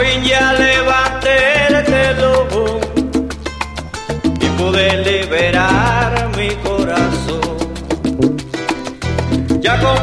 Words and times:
fin 0.00 0.24
ya 0.24 0.52
levantártelo 0.52 2.32
y 4.40 4.46
poder 4.58 5.06
liberar 5.06 6.30
mi 6.36 6.48
corazón. 6.66 7.56
Ya 9.60 9.78
con 9.80 9.99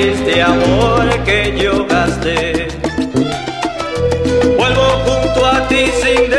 triste 0.00 0.40
amor 0.40 1.10
que 1.26 1.54
yo 1.60 1.86
gasté. 1.86 2.68
Vuelvo 4.56 4.88
junto 5.04 5.46
a 5.46 5.68
ti 5.68 5.90
sin 6.02 6.30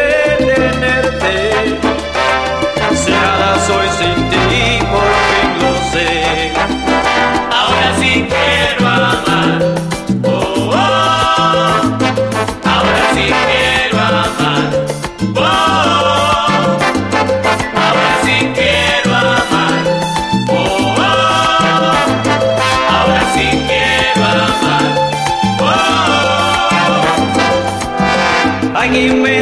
hanging 28.92 29.22
man. 29.24 29.41